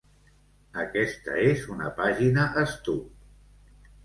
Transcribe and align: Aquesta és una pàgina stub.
Aquesta 0.83 1.35
és 1.49 1.67
una 1.75 1.91
pàgina 2.01 2.47
stub. 2.73 3.79